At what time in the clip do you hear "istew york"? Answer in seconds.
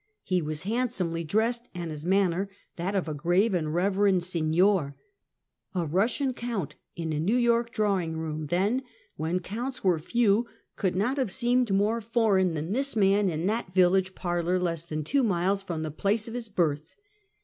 7.19-7.71